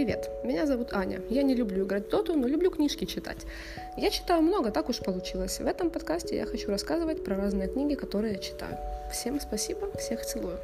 Привет, 0.00 0.30
меня 0.42 0.64
зовут 0.64 0.94
Аня. 0.94 1.20
Я 1.28 1.42
не 1.42 1.54
люблю 1.54 1.84
играть 1.84 2.06
в 2.06 2.08
доту, 2.08 2.32
но 2.32 2.48
люблю 2.48 2.70
книжки 2.70 3.04
читать. 3.04 3.44
Я 3.98 4.08
читаю 4.08 4.40
много, 4.40 4.70
так 4.70 4.88
уж 4.88 4.96
получилось. 5.00 5.60
В 5.60 5.66
этом 5.66 5.90
подкасте 5.90 6.36
я 6.36 6.46
хочу 6.46 6.70
рассказывать 6.70 7.22
про 7.22 7.36
разные 7.36 7.68
книги, 7.68 7.96
которые 7.96 8.32
я 8.32 8.38
читаю. 8.38 8.78
Всем 9.12 9.38
спасибо, 9.38 9.94
всех 9.98 10.24
целую. 10.24 10.58